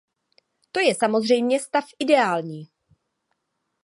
To 0.71 0.79
je 0.79 0.95
samozřejmě 0.95 1.59
stav 1.59 1.85
ideální. 1.99 2.67